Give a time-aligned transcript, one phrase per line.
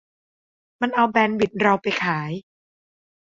[0.81, 2.31] มันเอาแบนด์วิธเราไปขาย